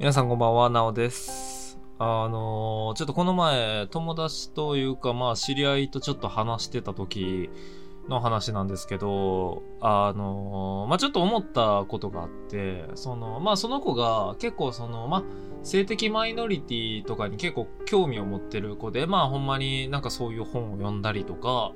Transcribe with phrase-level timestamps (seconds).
[0.00, 1.78] 皆さんこんばんは、なおです。
[1.98, 7.50] あのーちょっとこの前、友達というか、まあ、知り合いとちょっと話してた時
[8.08, 15.22] の話なんですけど、あのーまあ、ちょっと思ったことがあって、その、まあ、その子が結構その、まあ、
[15.64, 21.72] 性的マイノリティとかに結構興味を持ってる子で、まあ、ほんまになんかそういう本を読んだりとか、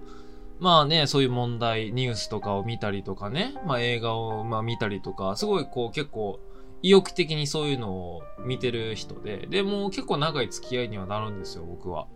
[0.60, 6.40] まあね、そういう問題、ニュースとかを見たりとかね、まあ映画をまあ見たりとか、すごいこう結構
[6.84, 12.08] 意欲的にそういうのを見てる人で、で、も結構長い付き合いにはなるんですよ、僕は。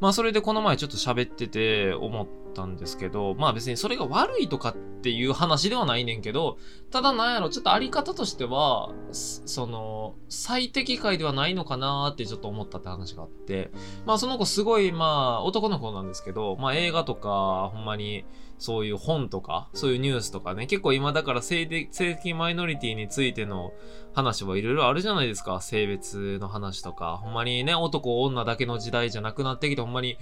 [0.00, 6.58] まあそれでこの前ちょっと喋ってて思ったんですけど、まあ別にそれが悪いとかっていう話ではないねんけど、
[6.90, 13.70] ただなんやろ、ちょっとあり方としては、その、最適解ではないのかなーってちょっと思ったって話があって、
[14.06, 18.24] まあその子すごいまあ男の子なんですけど、まあ映画とか、ほんまに
[18.58, 23.72] そういう本とか、そういうニュースとかね、結構今だから性的性的マイノリティについての
[24.14, 25.60] 話はいろいろあるじゃないですか。
[25.60, 27.18] 性別の話とか。
[27.22, 30.16] ほんまにね、男女だけの時代じゃなくなってきて、んまに、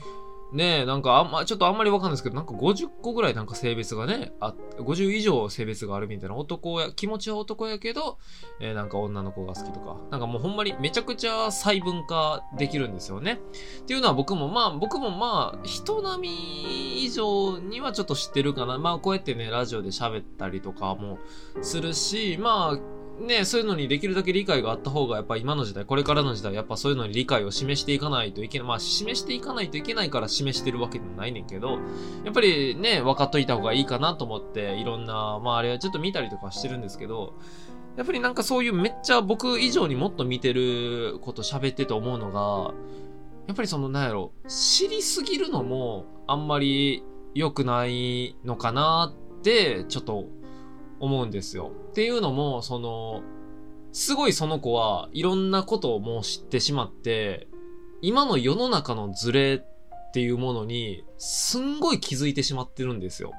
[0.53, 8.19] ねえ、なんかあんま、ちょっとあんまりわかんないですけど、なんか50個ぐらいなんか性別がね、あ、50以上性別があるみたいな男や、気持ちは男やけど、
[8.61, 9.97] えーなんか女の子が好きとか。
[10.11, 13.41] なんかもうほんまにめちゃくちゃ細分化できるんですよね。
[13.83, 18.79] っていうのは僕もまあ、僕もまあ、人並み以上にはちょっと知ってるかな。
[18.79, 21.19] まあ、こうやってね、ラジオで喋ったりとかも
[21.61, 22.79] するし、まあ、
[23.21, 28.69] ね、そういうのにできるだけ理解があった方が、やっぱ今の時代、これからの時代、やっぱそういうのに理解を示していかないといけない。
[28.69, 31.79] まあ、示していかないといけないから示してるわけでもないねんけど、
[32.25, 37.35] やっぱりね、分かっといた方がいいかなと思って、いろんな、まああれはちょっと見たりとかしてるんですけど、
[37.97, 42.75] やっぱりなんかそういうめっちゃ僕以上にもっと見てること喋ってて思うのが、
[43.47, 47.03] やっぱりそのなんやろ、知りすぎるのもあんまり
[47.35, 50.27] 良くないのかなってちょっと
[51.01, 51.73] 思うんですよ。
[51.91, 53.23] っていうのも、その、
[53.93, 57.49] すごいその子はいろんなことをもう知ってしまって、
[58.03, 63.33] 今の世の中のズレっていうものにすんごい気づいてしまってるんですよ。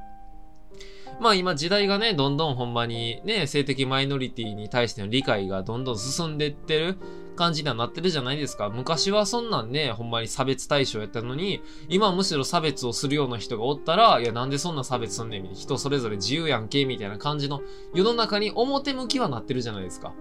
[1.19, 6.97] まあ今時代がね、どんどんほんまにね、性的マイノリティに対しての理解がどんどん進んでってる
[7.35, 8.69] 感じにはなってるじゃないですか。
[8.69, 17.61] 昔はそんなんね、ほんまに差別対象やったのに、今むしろ差別をするような人がおったら、いやなんでそんな差別すんねん、人それぞれ自由やんけ、みたいな感じの
[17.93, 20.13] 世の中に表向きはなってるじゃないですか。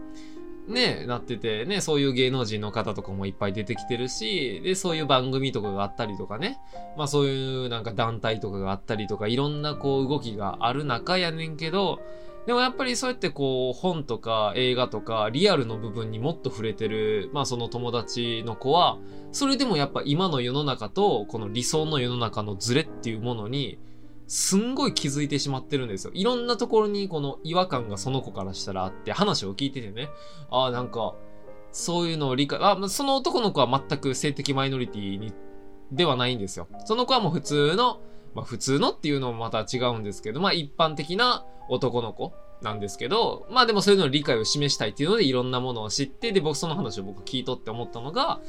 [0.68, 6.58] ね、なってて、ね、そういう芸能人の方とかもいっぱい出てきてるし、で、そういう番組とかがあったりとかね、
[6.96, 12.00] まあそういうなんか団体とかがあったりとか、いろんなこう動きがある中やねんけど、
[12.46, 18.98] でもやっぱりそうやってこう本とか映画とかリアルの部分にもっと触れてる、まあその友達の子は、
[19.32, 23.78] それでもやっぱ今の世の中とこの理想の世の中のズレっていうものに、
[24.26, 26.10] すんごい気づいてしまってるんですよ。
[26.14, 30.08] いろんなところにこの違和感がその子からしたらあって話を聞いててね、
[30.50, 31.14] ああなんか、
[31.72, 35.32] そういうのを理解、あ、その男の子は全く性的マイノリティに、
[35.92, 36.66] ではないんですよ。
[36.84, 38.00] その子はもう普通の、
[38.34, 42.32] まあ普通のっていうのもまた違うんですけど、まあ一般的な男の子
[42.62, 48.40] なんですけど、まあでもそういうのの理解を示したいっていうのでいろんなものを知って、で僕その話を僕聞いとって思ったのが、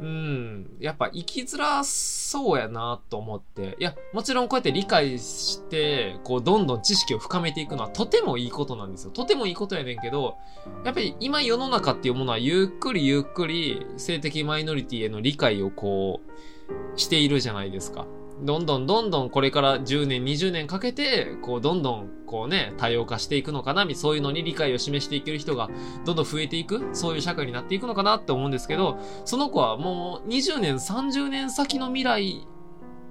[0.00, 3.76] うん、やっぱ生きづらそうやなと思って。
[3.80, 9.10] いや、もちろんこうやって理解して、こう、どんどん知識を深めていくのはとてもいいことなんですよ。
[9.10, 10.36] とてもいいことやねんけど、
[10.84, 18.06] やっぱり今世の中っていうものはゆっくりゆっくり性的マイノリティへの理解をこう、しているじゃないですか。
[18.42, 25.68] どんどんどんどんこれから10年、20年かけて、こう、どんどん、こうね、多様化していくのかな、そういうのに理解を示していける人が、
[26.04, 32.46] どんどん増えていく、そういう社会になっていくのかなって思うんですけど、その子はもう20年、30年先の未来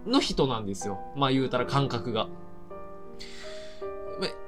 [0.06, 1.00] の人なんですよ。
[1.16, 2.28] まあ言うたら感覚が。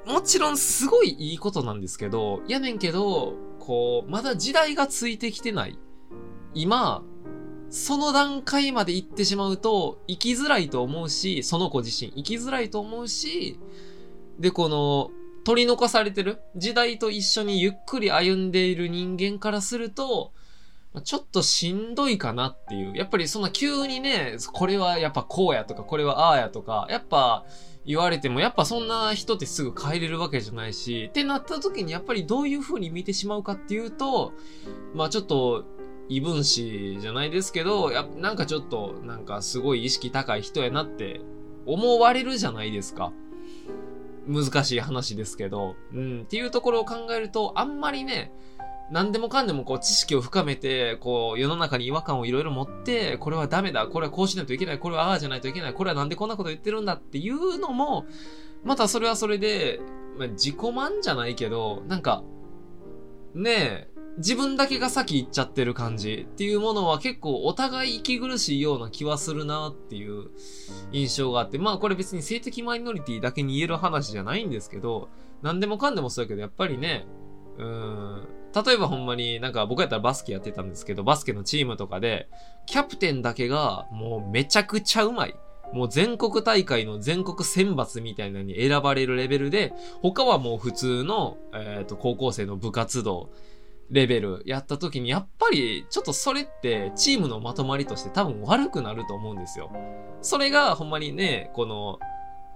[0.06, 5.78] もちろんすごいいいことなんですけど、やねんけど、こう、まだ時代がついてきてない。
[6.54, 7.04] 今、
[7.70, 13.58] その段階まで行ってしまうと、生きづらいと思うし、その子自身生きづらいと思うし、
[14.38, 15.10] で、この、
[15.44, 20.32] 取り残されてる時代と一緒にゆっくり歩んでいる人間からすると、
[21.04, 22.96] ちょっとしんどいかなっていう。
[22.96, 27.44] やっぱりそんな急にね、これはやっぱこうやとか、これはああやとか、やっぱ
[27.86, 34.32] 言われても、やっぱそんな人ってすぐ帰れるわけじゃないし、ってなった時にやっぱりどういう風に見てしまうかっていうと、
[34.94, 35.64] まあちょっと、
[36.10, 41.20] 異分子じゃないですけど、やなんかちょっと、なんかすごい意識高い人やなって
[41.66, 43.12] 思われるじゃないですか。
[44.26, 48.32] 難しい話ですけど、うん、っていうところを考えると、あんまりね、
[48.90, 58.04] 何でもかんでもこう知識を深めて、こう世の中に違和感をいろいろ持って、これはダメだ、これはこうしないといけない、これはああじゃないといけない、これはなんでこんなこと言ってるんだっていうのも、
[58.64, 59.80] またそれはそれで、
[60.18, 62.24] まあ、自己満じゃないけど、なんか、
[63.34, 63.89] ねえ、
[64.20, 70.28] 自分だけが先行っちゃってる感じっていうものは結構お互い息苦しいような気はするなっていう
[70.92, 75.08] 印象があって、まあこれ別に性的マイノリティだけに言える話じゃないんですけど、
[75.40, 77.06] 何でもかんでもそうやけど、やっぱりね、
[77.56, 78.28] うーん、
[78.66, 82.28] 例えばほんまになんか僕やったらバスケやってたんですけど、バスケのチームとかで、
[82.66, 85.34] キャプテンだけがもうめちゃくちゃうまい。
[85.72, 93.30] もう全国大会の全国選抜みたいなのに選ばれるレベルで、他はもう普通の、えっ、と、高校生の部活動、
[93.90, 99.70] レベルやった時に、やっぱりちょっとそれってチームのまとまりとして多分悪くなると思うんですよ。
[100.22, 101.98] それがほんまにね、この、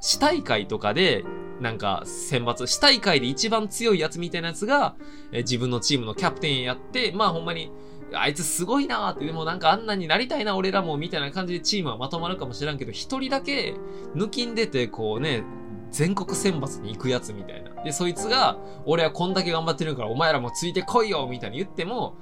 [0.00, 1.24] 市大会とかで、
[1.60, 4.94] なんか選抜、市大会で一番強いやつみたいなやつが、
[5.32, 7.72] え自分のチームのキャプテンやって、まあほんまに、
[8.12, 13.74] あいつすごいなーって、でもなんかあんなになりたいな俺らもみたいな感じでチームはまとまるかもしれんけど、一人だけ
[14.14, 15.42] 抜きん出てこうね、
[15.90, 17.73] 全国選抜に行くやつみたいな。
[17.84, 22.16] で、そいつが、俺はこんだけ頑張ってるからお前らもついてこいよみたいに言っても、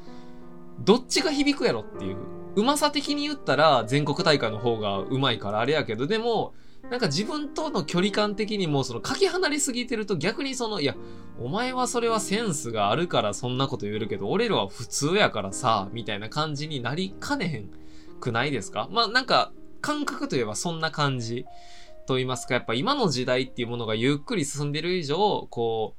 [0.81, 2.17] どっちが響くやろっていう。
[2.57, 6.53] うまさ的に言ったら全国大会の方がうまいからあれやけど、でも、
[6.91, 10.97] なんか自分との距離感的にもそのかけ離れすぎてると逆にその、いや、
[11.41, 17.71] お前はそれはセンスがあるからそんなこと言えるけど、俺らは普通やからさ、みたいな感じになりかねへん
[18.21, 18.89] くないですか？
[18.91, 21.47] まあなんか、感覚といえばそんな感じ
[22.07, 25.95] と言いますか、やっぱ今の時代っていうものがゆっくり進んでる以上、こ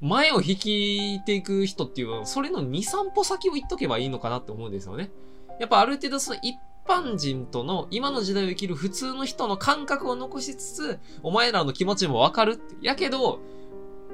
[0.00, 5.10] う、前を引いていく人っていうのは、それの2、3歩先を言っとけばいいのかなって思うんですよね。
[5.58, 6.56] やっぱある程度その一
[6.86, 12.76] 般人との今の時代を生きる普通の人の感覚を残しつつ、お前らの気持ちもわかるって。
[12.80, 13.40] やけど、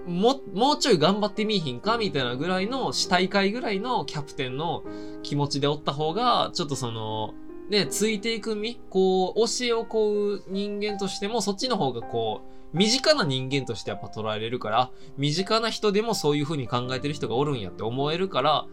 [0.07, 4.83] も、もうちょい頑張ってみいひんかみたいなぐらいの、死体会ぐらいのキャプテンの
[5.23, 7.35] 気持ちでおった方が、ちょっとその、
[7.69, 18.67] ね、ついていく身こう、教えをこう人間としても、そっちの方がこう、身近な人間としてやっぱ捉えれるから、身近な人でもそういう風に考えてる人がおるんやって思えるから、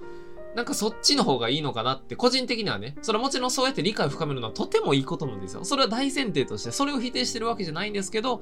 [0.55, 5.63] なんかそっちの方がいいのかなって、個人的にはね、それはもちろんそうやって理解を深めるのはとてもいいことなんですよ。
[5.63, 8.41] それは大前提として、それを否定してるわけじゃないんですけど、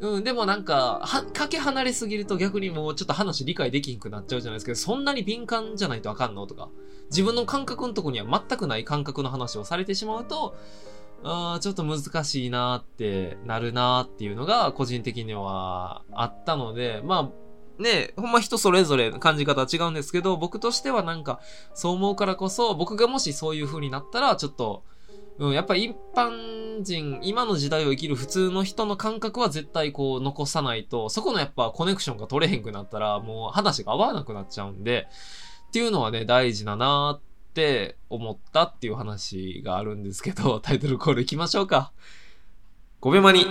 [0.00, 6.70] うん、でもなんか、は、かけ離れすぎると逆にもうちょっと話理解できんくなっちゃうじゃないですけど、そんなに敏感じゃないとあかんのとか、
[7.10, 10.56] 自分の感覚のとこには全くない感覚の話をされてしまうと、
[11.22, 17.30] あちょっと難しいなってなるなっていうのが個人的にはあったので、ま
[17.78, 21.40] あ、ねほんま人それぞれ感じ方は違うんですけど、僕としてはなんか、
[21.74, 24.82] そう思うからこそ、僕がもしそういう風になったら、ちょっと、
[25.40, 35.08] うん、やっぱ一般人、今の時代を生きる普通の人の感覚は絶対こう残さないと、そこのやっぱコネクションが取れへんくなったら、もう話が合わなくなっちゃうんで、
[35.68, 41.90] っていうのはね、大事だなって思ったっていう話があるんですけど、タイトルコール行きましょうか。
[43.00, 43.46] 5秒間に。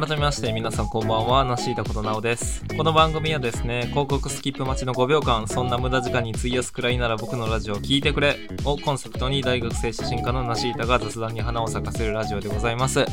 [0.00, 2.62] 改めまして皆さんこんばんは、なしいたことなおです。
[2.76, 13.06] この番組はですね、広告スキップ待ちの5秒間、そんな無駄時間に費やすくらいなら僕のラジオを聞いてくれをコンセプトに大学生写真家のなしいたが雑談に花を咲かせるラジオでございます。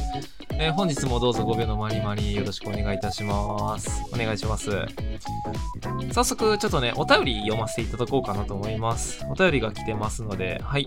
[0.52, 3.90] えー、本日もどうぞ5秒のまりまりよろしくお願いいたします。
[4.14, 4.70] お願いします。
[6.12, 9.26] 早速、ちょっとね、お便り読ませていただこうかなと思います。
[9.28, 10.86] お便りが来てますので、はい。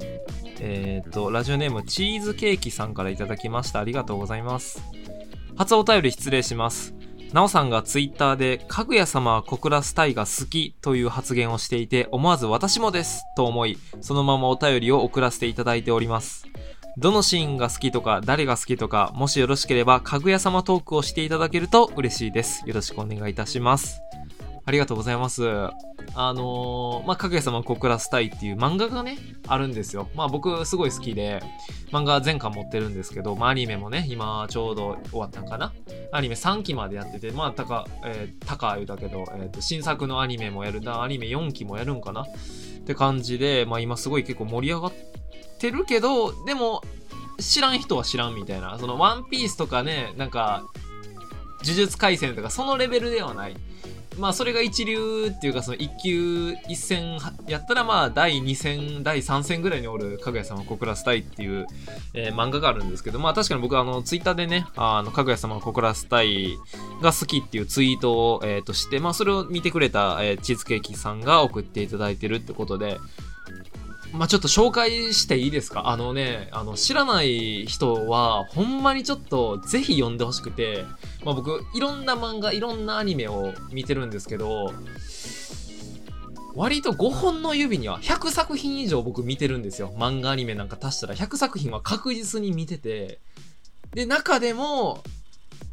[0.60, 3.80] えっ、と、ラジオネームチーズケーキさんからいただきました。
[3.80, 4.80] ありがとうございます。
[5.58, 6.94] 初お便り失礼します。
[7.32, 16.46] なおさんがツイッターで、かぐや様は小倉スタイが好きという発言をしていて、思わず私もですと思い、そのままお便りを送らせていただいております。
[16.96, 22.62] どのシーンが好きとか、誰が好きとか、もしよろしければ、かぐや様トークをしていただけると嬉しいです。
[22.64, 24.00] よろしくお願いいたします。
[24.68, 25.48] ありがとうございます。
[25.48, 25.72] あ
[26.14, 30.10] のー、まあ、かぐや様小倉スタイっていう漫画がね、あるんですよ。
[30.14, 31.42] まあ、僕すごい好きで、
[31.90, 35.72] 漫画全巻持ってるんですけど、まあ、アニメもね、今ちょうど終わったんかな。
[36.12, 42.26] アニメ3期までやってて、まあ、たか、えー、たか言うたけど、えっ、ー、と、新作のアニメもやるな、アニメ4期もやるんかなっ
[42.84, 44.92] て感じで、まあ、今すごい結構盛り上がっ
[45.58, 46.82] てるけど、でも、
[47.40, 48.78] 知らん人は知らんみたいな。
[48.78, 50.66] その、ワンピースとかね、なんか、
[51.62, 53.56] 呪術廻戦とかそのレベルではない。
[54.18, 61.66] まあそれが一流っていうかその一級一戦やったらまあ第二戦第三戦ぐらいにおるかぐや様小倉スタイっていう、
[62.14, 66.56] えー、漫画があるんですけどまあ確かに僕あのツイッターでねあのかぐや様小倉スタイ
[67.00, 72.98] が好きっていうツイートを、えー、としてまあそれを見てくれた、えー、チーズケーキさんが送っていただいてるってことで
[74.12, 75.88] まあ、ちょっと紹介していいですか？
[75.88, 80.84] あのね、あの、知らない人は、ほんまにちょっと、ぜひ読んでほしくて、
[81.24, 84.72] まあ僕、いろんな漫画、いろんなアニメを見てるんですけど、
[86.54, 89.92] 割と5本の指には100作品以上僕見てるんですよ。
[89.96, 91.14] 漫画アニメなんか足したら。
[91.14, 93.20] 100作品は確実に見てて、
[93.92, 95.04] で、中でも、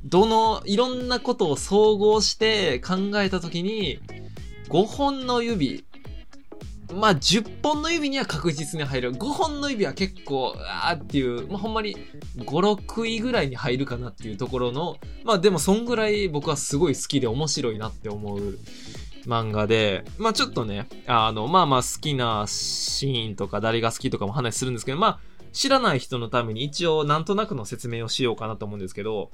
[0.03, 3.99] どの、いろんなことを総合して考えたときに、
[4.69, 5.85] 5本の指、
[6.93, 9.11] まあ、10本の指には確実に入る。
[9.13, 11.95] 5本の指は結構、あーっていう、まあ、ほんまに
[12.37, 18.59] 5、6位ぐらいに入るかなっていうところの、まあでもそんぐらい僕はすごい好きで面白いなって思う
[19.25, 25.19] 漫画で、まあちょっとね、あの、まあまあ好きなシーンとか誰が好きとかも話するんですけど、まあ
[25.51, 29.31] 知らない人のために一応なんとなくの説明をしようかなと思うんですけど、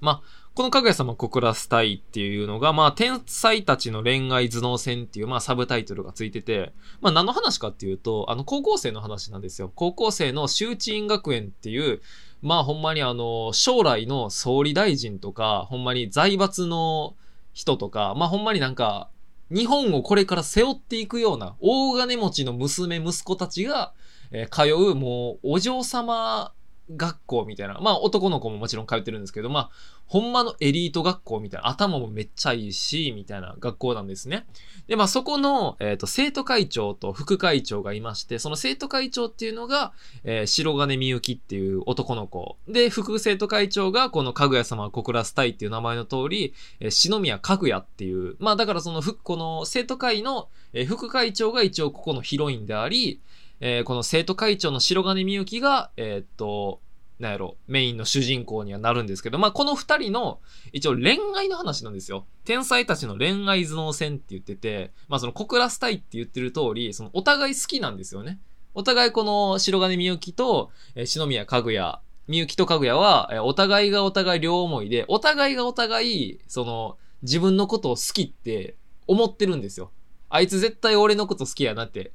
[0.00, 0.22] まあ、
[0.58, 9.70] このかぐや様を告らせたいっていうのが、まあ、天才たちの恋愛頭脳戦っていう、まあ、サブタイトルがついてて、まあ、何の話かっていうと、あの、高校生の話なんですよ。
[9.72, 12.02] 高校生の周知院学園っていう、
[12.42, 17.14] まあ、ほんまにあの、将来の総理大臣とか、ほんまに財閥の
[17.52, 19.10] 人とか、まあ、ほんまになんか、
[19.52, 23.92] 日本をこれから背負っていくような、大金持ちの娘、息子たちが、
[24.32, 26.50] えー、通う、もう、お嬢様
[26.96, 27.78] 学校みたいな。
[27.80, 29.70] まあ男の子ももちろん通ってるんですけど、まあ
[30.06, 31.68] ほんまのエリート学校みたいな。
[31.68, 34.46] 頭もめっちゃいいし、みたいな学校なんですね。
[34.86, 39.92] で、まあそこの、えっ、ー、と、生徒会長と副会長がいまして、その生徒会長っていうのが、
[40.24, 42.56] えー、白金みゆきっていう男の子。
[42.68, 48.36] で、副生徒会長がこのかぐや様を告らせたいっていう名前の通り、えー、篠宮かぐやっていう。
[48.38, 53.20] まあだからその、この生徒会の、えー、副会長が一応ここのヒロインであり、
[53.60, 56.80] えー、この生徒会長の白金みゆきが、えー、っと、
[57.18, 60.40] なんやろ、メインの主人公にはなるんですけど、まあ、この二人の、
[60.72, 62.26] 一応恋愛の話なんですよ。
[62.44, 68.38] 天才たちの恋愛頭脳戦って言ってて、まあ、その告らせたいって言ってる通り、そのお互い好きなんですよね。
[68.74, 78.76] お互いこの白金みゆきと、えー、篠宮かぐや、みゆきとかぐやは、えー、お互いがお互い両思いで、お互いがお互い、その、自分のことを好きって
[79.08, 79.90] 思ってるんですよ。
[80.28, 82.12] あいつ絶対俺のこと好きやなって。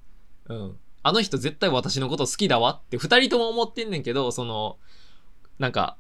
[0.48, 0.78] うん。
[1.04, 4.78] あの人絶対私のこと好きだわって二人とも思ってんねんけど、その、
[5.60, 5.98] なんか、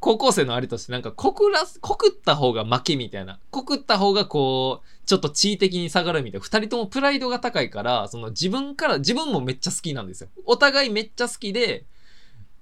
[0.00, 3.38] 高校生のあれとしてなんか告らす、告った方が負けみたいな。
[3.52, 6.44] 告った方がこう、ちょっと地位的に下がるみたいな。
[6.44, 10.28] 二人ともプライドが高いから、その自分から、自分もめっちゃ好きなんですよ。
[10.44, 11.86] お互いめっちゃ好きで、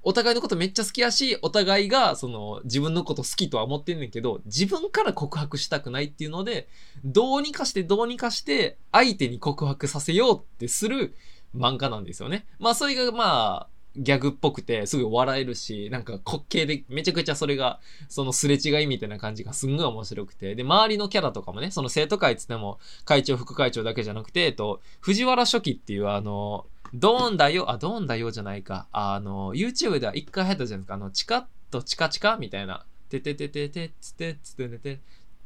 [0.03, 6.69] お互いのことめっちゃ好きやし、お互いが、その、自分のこと好きとは思ってんねんけど、自分から告白したくないっていうので、
[7.05, 11.15] どうにかしてどうにかして、相手に告白させようってする
[11.57, 12.47] 漫画なんですよね。
[12.59, 28.87] まあ、それがまあ、ギャグっぽくて、すぐ笑えるし、なんか滑稽で、めちゃくちゃそれが、そのすれ違いみたいな感じがすんごい面白くて、で、周りのキャラとかもね、その生徒会っつっても、会長、副会長だけじゃなくて、えっと、藤原初期っていうあの、ドーンだよ、あ、ドーンだよじゃないか。
[28.93, 30.95] あの、YouTube では一回入ったじゃないですか。
[30.95, 32.85] あの、チカッとチカチカみたいな。
[33.09, 35.01] てててててつてつててて、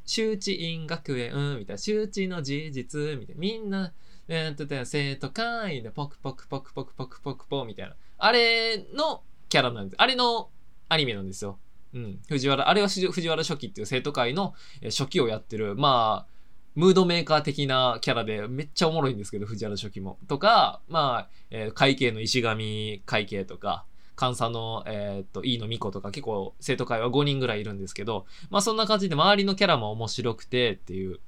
[0.05, 1.79] 周知院学園、うん、みたいな。
[1.79, 3.41] 周知の事実、みたいな。
[3.41, 3.93] みんな、
[4.29, 7.95] え、っと、生徒会でポクポクポクポクポクポクポみたいな。
[8.19, 9.97] あれのキャラなんです。
[9.99, 10.51] あれの
[10.89, 11.59] アニメなんですよ。
[11.93, 12.21] うん。
[12.29, 14.55] 藤原、あれは藤原初期っていう生徒会の
[14.85, 16.35] 初期をやってる、まあ、
[16.75, 20.19] ムードメーカー的なキャラでめっちゃおもろいんですけど、藤原初期も。
[20.27, 23.85] とか、まあ、えー、会計の石神会計とか、
[24.21, 31.21] 監査の、えー、っと、飯野美子とか結構生徒会は5人ぐらいいるんですけど、まあそんな感じで周りのキャラも面白くてっていう。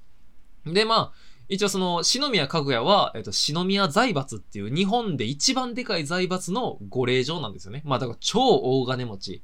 [0.67, 1.13] で、まあ、
[1.49, 7.83] 一応その、篠宮かぐやは、えっと、篠宮財閥っていう日本で一番でかい財閥のご令嬢なんですよね。
[7.85, 9.43] まあだから超大金持ち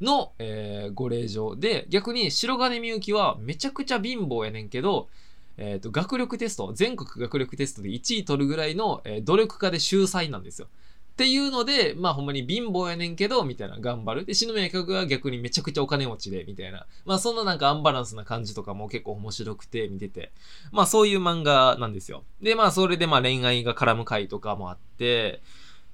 [0.00, 5.08] の、えー、ご令嬢で、逆に白金みゆきはめちゃくちゃ貧乏やねんけど、
[5.56, 10.68] えっ、ー、と、学力テスト、全国学力テストで1位取るぐらいの、えー、努力家で秀才なんですよ。
[11.16, 14.26] っていうので、まあほんまに貧乏やねんけど、みたいな、頑張る。
[14.26, 16.86] で、篠宮客は逆にめちゃくちゃお金持ちで、みたいな。
[17.06, 20.30] まあそんななんかアンバランスな感じとかも結構面白くて見てて。
[20.72, 22.24] まあそういう漫画なんですよ。
[22.42, 25.40] で、まあそれでまあ恋愛が絡む回とかもあって、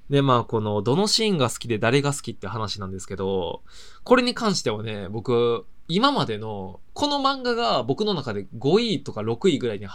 [0.09, 3.61] で、まあこの、どのシーンが好きで誰が好きって話なんですけど、
[4.03, 9.85] これに関してはね、僕、今までの、この漫画が僕の中で5位とか6位ぐらいに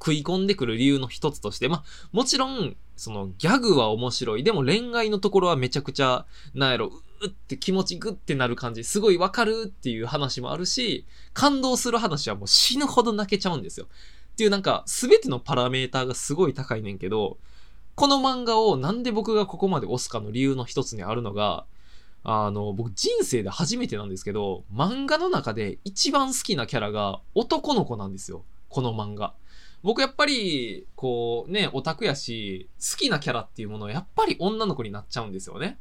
[0.00, 4.44] 食い込んでくる理由の一つとして、まあ、もちろん、そのギャグは面白い。
[4.44, 6.90] でも恋愛のところはめちゃくちゃ、なんやろ、
[7.20, 8.84] うって気持ちグってなる感じ。
[8.84, 13.86] すごいわかるっていう話もあるし、感動する話はもう死ぬほど泣けちゃうんですよ。
[13.86, 17.38] っていうなんか、すべてのパラメーターがすごい高いねんけど、
[17.96, 21.64] この漫画をなんで僕がここまで押すかの理由の一つにあるのが、
[22.22, 28.44] あの、僕人生で初めてなんですけど、漫画の中で一番好きなキャラが男の子なんですよ。
[28.68, 29.34] この漫画。
[29.82, 35.78] 僕やっぱり、こうね、オタクやし、好きなキャラっていうものはやっぱり女の子になっちゃうんですよね。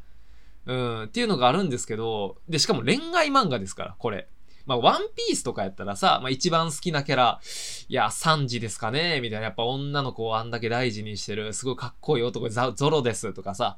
[0.65, 4.27] うん、っていうのがあるんですけど、で、しかも恋愛漫画ですから、これ。
[4.65, 7.39] まあ、ワンピースとかやったらさ、まあ、一番好きなキャラ、
[7.87, 9.45] いや、サンジですかねみたいな。
[9.45, 13.77] やっぱ女の子をあんだけ大事にしてる、すごいかっこいい男、ザゾロですとかさ、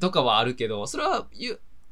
[0.00, 1.28] とかはあるけど、それは、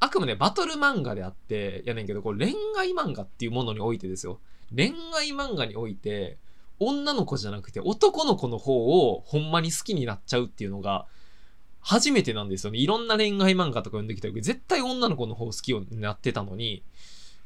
[0.01, 4.41] あくまでバトル漫画であって、やねんけど、これ恋愛漫画っていうものにおいてですよ。
[4.75, 6.37] 恋愛漫画において、
[6.79, 11.05] 女の子じゃなくて男の子の方をほんまに好きになっちゃうっていうのが、
[11.81, 12.79] 初めてなんですよね。
[12.79, 16.83] いろんな恋愛漫画とか読んできたけど、絶対女の子の方好きになってたのに、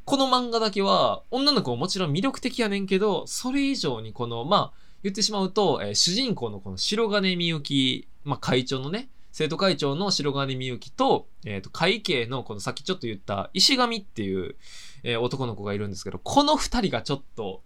[0.06, 14.56] この漫画だけは、女の子ももちろん魅力的やねんけど、それ以上にこの、まあ、言ってしまうと、えー、主人公のこの白金みゆき、まあ、会長のね、生徒会長の白金みゆきと、えっ、ー、と、会計のこのさっきちょっと言った石神っていう、
[15.04, 17.62] えー、男の子がいるんですけど、この二人がちょっと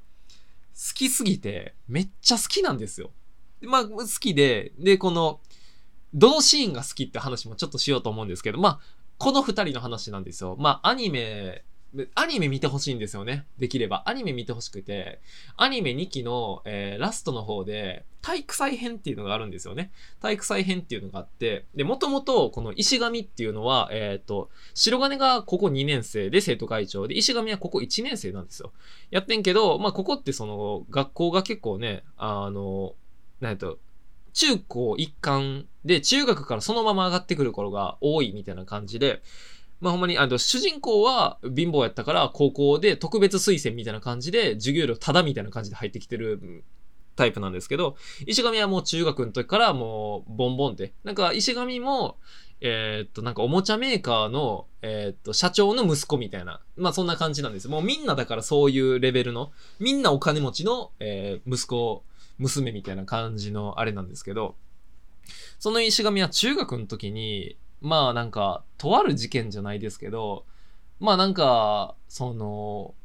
[0.75, 3.11] 好きすぎて、めっちゃ好きなんですよ。
[3.61, 5.39] まあ、好きで、で、この、
[6.13, 8.79] どのシーンが好きって話もちょっとしようと思うんですけど、まあ、
[9.17, 10.55] この二人の話なんですよ。
[10.59, 11.63] まあ、アニメ
[12.15, 13.45] アニメ見てほしいんですよね。
[13.59, 14.03] できれば。
[14.07, 15.19] アニメ見てほしくて、
[15.57, 19.91] アニメ2期の、えー、ラストの方で、体育祭編っていうのがあるんですよね。
[20.19, 28.71] 体育祭編っていうのがあって、で、もともとこの石神っていうのは、えっ、ー、と、白金がここ2年生で生徒会長で、石神はここ1年生なんですよ。
[29.11, 32.95] やってんけど、まあ、ここってその、学校が結構ね、あの、
[33.39, 33.77] なんと、
[34.33, 39.21] 中高一貫で、中学からそのまま上がってくる頃が多いみたいな感じで、
[39.83, 46.63] まあほんまに、あの、主人公は貧乏やったから高校で特別推薦みたいな感じで授業料タダみたいな感じで入ってきてる
[47.17, 52.17] タイプなんですけど、石神はもう中学の時からもうボンボンで、なんか石神も、
[52.61, 57.67] えー、っと、なんかおもちゃメーカーの、えー、っと、社長の息子みたいな、まあそんな感じなんです。
[57.67, 62.05] もうみんなだからそういうレベルの、みんなお金持ちの、えー、息子、
[62.37, 64.55] 娘みたいな感じのあれなんですけど、
[65.59, 70.45] その石神は中学の時に、まあなんか、とある事件じゃないですけど、
[70.99, 72.95] まあなんか、その、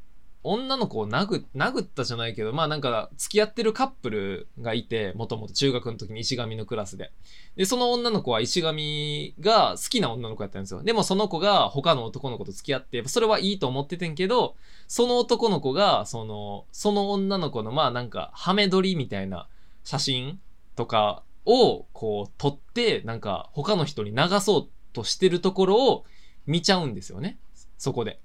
[0.44, 1.42] 女の子を殴
[1.82, 7.10] ったじゃないけど、まあなんか、付き合ってるカップルがいて、もともと中学の時に石神のクラスで。
[7.56, 10.82] で、その女の子は石神が好きな女の子やったんですよ。
[10.84, 14.54] でもその子が他の男の子と付き合って、それはいいと思っててんけど、
[14.86, 19.48] その男の子が、その、その女の子の、まあなんか、ハメ撮りみたいな
[19.82, 20.38] 写真
[20.76, 26.04] とかをこう撮って、なんか他の人に流そうとしてるところを
[26.46, 27.38] 見ちゃうんですよね。
[27.78, 28.20] そこで。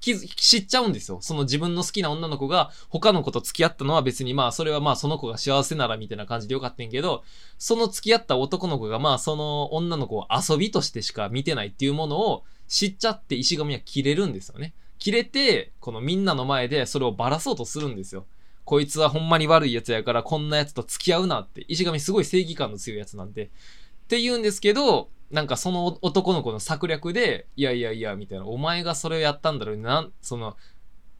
[0.00, 1.18] 知っちゃうんですよ。
[1.22, 7.24] その自分の好きな女の子が他の子と付き合ったのは別にまあそれはまあその子が幸せならみたいな感じでよかったんけど、
[7.56, 14.74] その付き合った男の子がまあその女の子を遊びとしてしか見てないっていうものを知っちゃって石神は切れるんですよね。
[14.98, 18.26] 切れて、このみんなの前でそれをばらそうとするんですよ。
[18.64, 21.64] こいつはほんまに悪い奴やからこんな奴と付き合うなって。
[21.68, 23.44] 石神すごい正義感の強い奴なんで。
[23.44, 23.48] っ
[24.08, 30.56] て言うんですけど、なんかその男の子の策略で、いやいやいや、みたいな、お前がそれをやったんだろうな、その、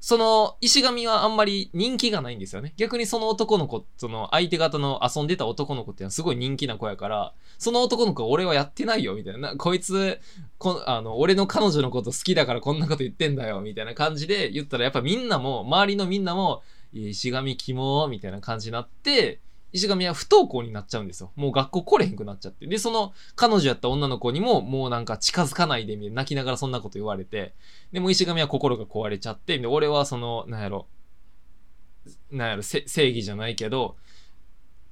[0.01, 2.75] その、石神はあんまり人気がないんですよね。
[2.77, 9.57] 逆にその男の子、その相手方の遊んでた男の子っていうのはすごい人気な子やから、その男の子は俺はやってないよ、みたいな。
[9.57, 10.21] こいつ、
[10.59, 16.63] こあの、俺の彼女のこと好きだからこんなこと言ってんだよ、みたいな感じで言ったらやっぱみんなも、周りのみんなも、
[16.95, 19.41] 石神キモみたいな感じになって、
[19.73, 21.33] 石神は不登校になっちゃうんですよ。
[21.35, 22.65] もう学校来れへんくなっちゃって。
[22.67, 27.55] で、その彼女やった女の子にももうなんか近づかないでみたいな泣きながらそんなこと言われて。
[27.91, 30.87] でも石神は心が壊れちゃって、で、俺はその、なんやろ、
[32.31, 33.97] なんやろ、正義じゃないけど、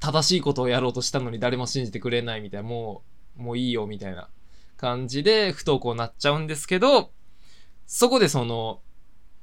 [0.00, 3.04] 正しいことをやろうとしたのに誰も信じてくれないみたいな、も
[3.38, 4.28] う、もういいよみたいな
[4.76, 7.12] 感じで不登校になっちゃうんですけど、
[7.86, 8.80] そこでその、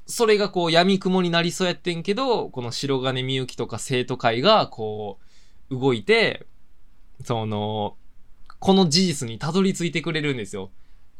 [0.10, 5.20] それがこう闇雲になりそうやってんけど、この白金みゆきとか生徒会がこ
[5.70, 6.48] う、動いて、
[7.24, 7.96] その、
[8.60, 10.72] この事実にたどり着いてくれるんですよ。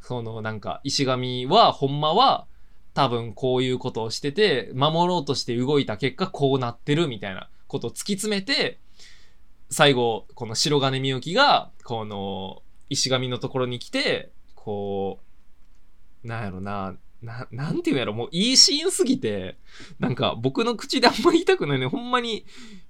[0.02, 2.48] そのなんか、石神は、ほんまは、
[2.96, 8.80] 多分こういうことをしてて、守ろうとして動いた結果こうなってるみたいなことを突き詰めて、
[9.70, 15.20] 最後、この白金みゆきが、この、石神のところに来て、こ
[16.24, 19.58] う、なんやろな、な、なんていうんやろ、もういいシーンすぎて、
[20.00, 21.86] なんか僕の口であんま言いたくないね。
[21.86, 22.46] ほんまに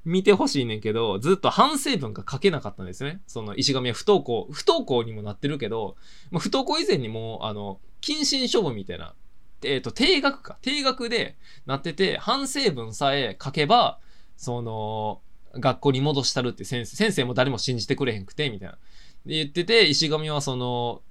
[0.06, 3.22] 見てほしいねんけど、ずっと反省文が書けなかったんですね。
[3.28, 5.96] その石神は不登校、不登校にもなってるけど、
[6.32, 9.16] まあ、不登校以前にも、あの、謹慎処分みたいな、
[9.64, 10.58] えっ、ー、と、定額か。
[10.62, 14.00] 定額でなってて、反省文さえ書けば、
[14.38, 15.22] その、
[15.54, 18.78] 学校に戻したるって先生、先生も誰も信じてくれへんくて、みたいな。
[19.26, 21.02] で言ってて、石神はその、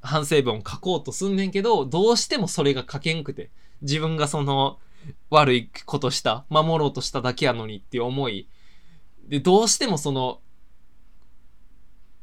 [0.00, 3.50] 反省文を書こうとすんねんけど、どうしてもそれが書けんくて、
[3.82, 4.78] 自分がその、
[5.30, 8.48] 悪いことした、守ろうとしただけやのにっていう思い。
[9.28, 10.40] で、どうしてもその、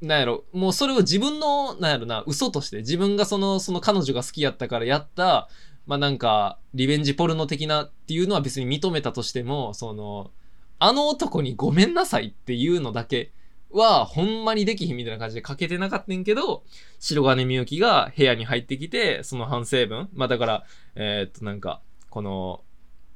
[0.02, 5.50] なんやろ、もうそれを自分の、なんやろな、嘘として、自分がその、その彼女が好きやったからやった、
[5.88, 10.32] まあなんか、リベンジポルノ的なっていうのは別に認めたとしても、その、
[10.80, 13.32] あの男にごめんなさいっていうのだけ
[13.72, 16.64] は、ほんまにできひんみたいな感じで書けてなかったんけど、
[17.00, 20.64] 白金みゆきが部屋に入ってきて、その反省文まあだから、
[20.96, 22.62] えー、っとなんか、この、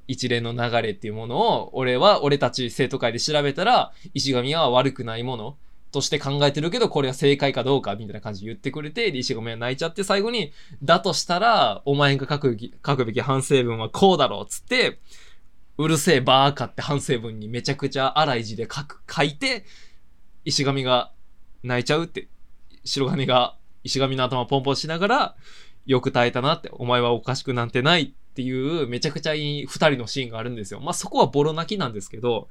[0.08, 5.58] 一連の流れっていうものを、俺は、俺たち生徒会で調べたら、石神は悪くないもの
[5.92, 10.52] として考えてるけど、これは正解かどうかみたいな感じで言ってくれて、石神は泣いちゃって最後に、
[10.84, 15.00] だとしたら、お前が書くべき、書くべき反省文はこうだろうつって、
[15.78, 19.66] うるせえバーカって反省文にめちゃくちゃ荒い字で書く、書いて、
[20.46, 21.12] 石神が
[21.64, 22.28] 泣いちゃうって、
[22.84, 25.36] 白金が石神の頭ポンポンしながら、
[25.86, 30.80] よく耐えたなって、お前はおかしくなんてないっていうめちゃくちゃいい二人のシーンがあるんですよ。
[30.80, 32.48] まあ、そこはボロ泣きなんですけど、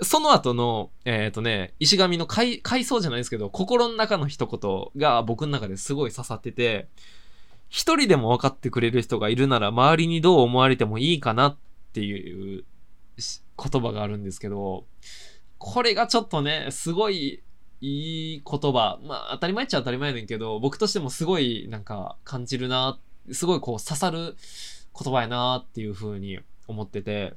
[0.00, 6.88] その後の、えっ、ー、とね、石神の回想じゃないですけど、心の中の一言が僕の中ですごい刺さってて、
[7.68, 11.56] 一人でも分かってくれる人がいるなら周りにどう思われてもいいかなっ
[11.92, 12.64] ていう
[13.16, 14.84] 言葉があるんですけど、
[15.64, 17.40] これがちょっとね、すごい
[17.80, 18.98] いい言葉。
[19.04, 22.98] まあ、当たり前っちゃ当たり前やねんけど、僕としてもすごいなんか感じるな、
[23.30, 24.34] すごいこう刺さる
[25.00, 27.34] 言葉やなっていう風に思ってて、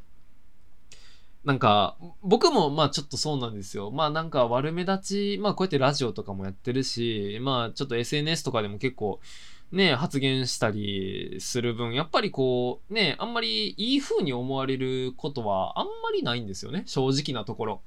[1.43, 3.91] なんか、僕もまあちょっとそうなんですよ。
[3.91, 9.19] まあなんか悪目立ち、まあこうやってラジオとかもやってるし、まあちょっと SNS とかでも結構
[9.71, 16.83] ね、発言したりする分、やっぱりこう、ね、あんまりいい風に思われることはあんまりないんですよね。
[16.87, 17.81] 正直なところ。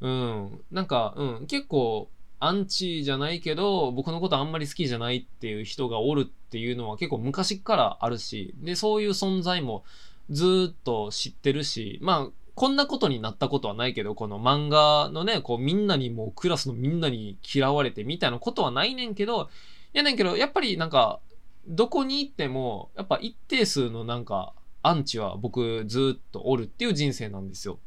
[0.00, 0.60] うん。
[0.70, 1.46] なんか、うん。
[1.46, 9.82] 結構、アンチじゃないけど、僕のことあんまり好きじゃないっていう人がおるっていうのは結構昔からあるし、で、そういう存在も
[10.30, 19.48] ずっと知ってるし、まあ、こんなことになったことはないけど、この漫画のね、こうみんなにもうクラスのみんなに嫌われてみたいなことはないねんけど、
[19.94, 21.20] いやねんけど、やっぱりなんか、
[21.66, 27.78] どこに行っても、やっぱ一定数のなんか、アンチは僕ずっとおるっていう人生なんですよ。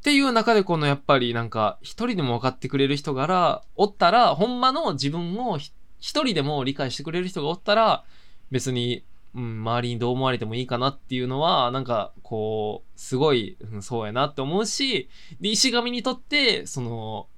[0.00, 8.04] っていう中でこのやっぱりなんか一人でも分かってくれる人がおったら、ほんまの自分を一人でも理解してくれる人がおったら、
[8.50, 17.28] 別に、うん、周りにどう思われてもいいかなっていうのは、なんかこう、すごい、うん、そうやなって思うし、で、石神にとって、その、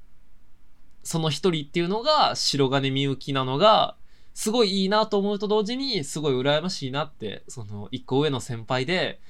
[1.03, 3.97] その一人っていうのが白金みゆきなのが、
[4.35, 9.21] すごいいいなと思うと同時に、すごい羨ましいなって、その一個上の先輩で、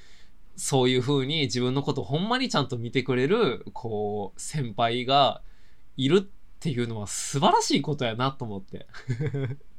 [0.55, 5.41] そういう風に自分のことほんまにちゃんと見てくれる、こう、先輩が
[5.97, 6.21] いるっ
[6.59, 8.87] ていうのは素晴らしいことやなと思って。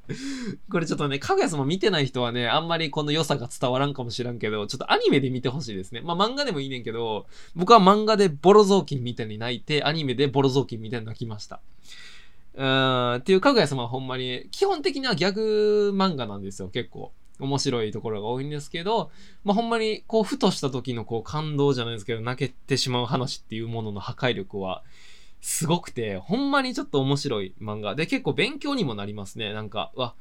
[0.71, 6.03] これちょっとね、かぐや様見てない人はね、あんまりこの良さが伝わらんかもしらんけど、ちょっとアニメで見てほしいですね。
[6.03, 11.61] まあ漫画でもいいねんけど、僕は漫画でボロ雑巾みたいに泣いて、アニメでボロ雑巾みたいに泣きました。
[12.55, 17.13] うーん、っていうかぐや様はほんまに、基本的にはギャグ漫画なんですよ、結構。
[17.41, 19.11] 面白いところが多いんですけど、
[19.45, 24.83] まあ、ほんまに、こう、ふとした時のこう、感動じゃないですけど、泣けてしまう話っていうものの破壊力は、
[25.41, 27.95] すごくて、ほんまにちょっと面白い漫画。
[27.95, 29.53] で、結構勉強にもなりますね。
[29.53, 30.15] なんか、わ、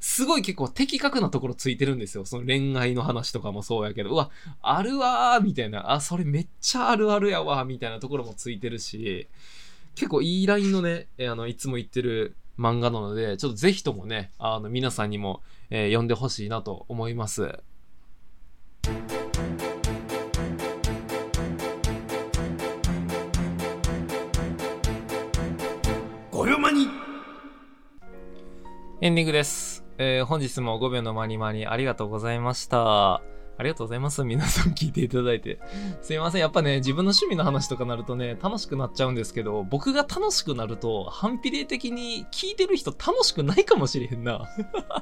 [0.00, 2.24] すごい結構的確なところついてるんですよ。
[2.26, 9.28] その恋愛の話とかもそうやけど、うわ、あるわーみたいな、あ、それめっちゃあるあるやわみたいなところもついてるし、
[9.94, 17.60] 結構いいラインのね、あの、いつも言ってる漫画なので、ちょっとぜひともね、あの、皆さんにも、えー、読んでほしいなと思います。
[26.30, 26.86] ごよまに
[29.00, 29.84] エンディングです。
[29.98, 33.35] えー、本日も5秒のまにまにありがとうございました。
[33.58, 34.22] ありがとうございます。
[34.22, 35.58] 皆さん聞いていただいて。
[36.02, 36.40] すいません。
[36.40, 44.46] やっぱね、自分の趣味の話とかなるとね、楽しくなっちゃうんですけど、僕が楽しくなると、反比例的に聞いてる人楽しくないかもしれへんな。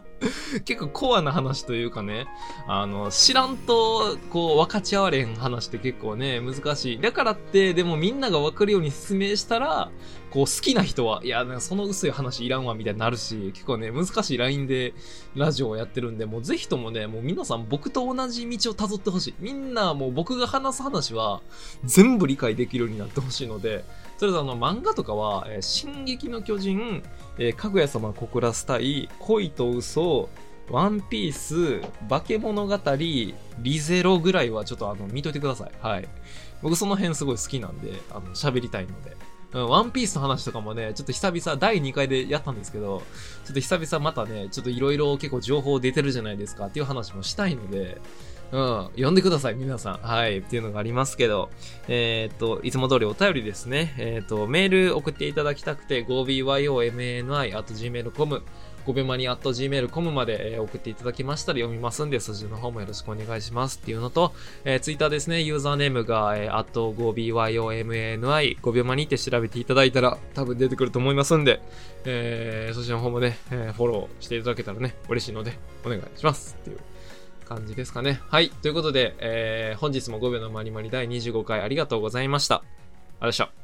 [0.65, 2.27] 結構コアな話というかね、
[2.69, 7.01] あの、知らんと、こう、分かち合われへん話って結構ね、難しい。
[7.01, 9.91] だからって、でもみんなが分かるように説明したら、
[10.35, 14.93] こう好きな人は、いや、その薄い話いらんわみたいになるし、結構ね、難しいラインで
[15.37, 19.35] ラジオをやってるんで、もうぜひともね、もう皆さん僕と同じ道を辿ってほしい。
[19.39, 21.41] みんなもう僕が話す話は
[21.85, 23.85] 全部理解できるようになってほしいので、
[24.19, 27.05] それとあの漫画とかは、えー、進撃の巨人、
[27.39, 30.29] えー、かぐや様告らすたい、恋と嘘、
[30.69, 33.35] ワンピース、化け物語、リ
[33.79, 35.71] ゼロぐらいはちょっとあの見といてください。
[35.81, 36.09] はい。
[36.61, 39.17] 僕その辺すごい好きなんで、あの喋りたいので。
[39.55, 43.03] うん、ワンピースの話とかもね、ちょっと久々、第2回でやったんですけど、
[43.45, 48.01] ちょっと久々またね、ちょっといろいろ結構情報出てるじゃないですかっていう話もしたいので、
[48.53, 49.99] うん、呼んでください、皆さん。
[49.99, 51.51] はい、っていうのがありますけど、
[51.89, 53.95] えー、っと、いつも通りお便りですね。
[53.99, 58.43] えー、っと、メール送っていただきたくて、5byomani.gmail.com
[58.87, 64.33] 5秒マニ at gmail.com まで、送っていただきましたら読みますんで、そちらの方もよろしくお願いしますっていうのと、
[64.65, 71.61] えー、ツイッターですね、ユーザーネームが、えー、at 5byomani、5秒マニって調べていただいたら多分出てくると思いますんで、
[72.05, 76.79] えー、そちらの方もね、えー、フォローしていただけたらね、嬉しいので、お願いしますっていう
[77.45, 78.21] 感じですかね。
[78.29, 78.51] はい。
[78.51, 82.57] ということで、えー、本日も5秒のマニマニ第25回ありがとうございました。
[82.57, 83.64] ありがとうございました。